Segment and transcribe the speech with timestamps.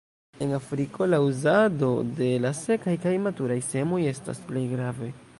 [0.39, 1.89] En Afriko la uzado
[2.21, 5.11] de la sekaj kaj maturaj semoj estas plej grave.